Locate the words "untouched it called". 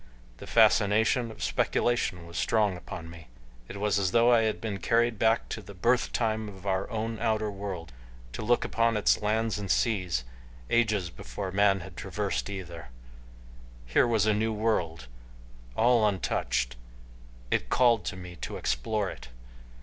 16.07-18.03